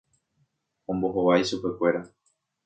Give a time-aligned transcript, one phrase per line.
[0.89, 2.01] Ombohovái chupekuéra.